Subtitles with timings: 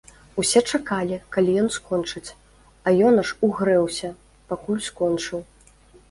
[0.41, 2.31] Усе чакалі, калі ён скончыць,
[2.87, 4.09] а ён аж угрэўся,
[4.55, 5.39] пакуль скончыў.